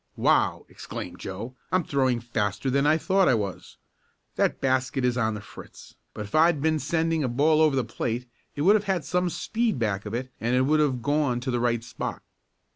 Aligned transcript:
"Wow!" 0.15 0.65
exclaimed 0.67 1.19
Joe. 1.19 1.53
"I'm 1.71 1.83
throwing 1.83 2.21
faster 2.21 2.71
than 2.71 2.87
I 2.87 2.97
thought 2.97 3.27
I 3.29 3.35
was. 3.35 3.77
That 4.35 4.59
basket 4.59 5.05
is 5.05 5.15
on 5.15 5.35
the 5.35 5.41
fritz. 5.41 5.93
But 6.15 6.25
if 6.25 6.33
I'd 6.33 6.59
been 6.59 6.79
sending 6.79 7.23
a 7.23 7.27
ball 7.27 7.61
over 7.61 7.75
the 7.75 7.83
plate 7.83 8.27
it 8.55 8.63
would 8.63 8.73
have 8.73 8.85
had 8.85 9.05
some 9.05 9.29
speed 9.29 9.77
back 9.77 10.07
of 10.07 10.15
it, 10.15 10.31
and 10.41 10.55
it 10.55 10.61
would 10.63 10.79
have 10.79 11.03
gone 11.03 11.39
to 11.41 11.51
the 11.51 11.59
right 11.59 11.83
spot." 11.83 12.23